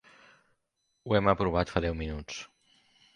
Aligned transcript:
Ho 1.03 1.15
hem 1.19 1.29
aprovat 1.33 1.73
fa 1.73 1.83
deu 1.87 1.99
minuts! 1.99 2.39